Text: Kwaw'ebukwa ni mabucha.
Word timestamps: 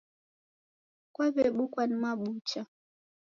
Kwaw'ebukwa 1.13 1.83
ni 1.85 1.95
mabucha. 2.03 2.61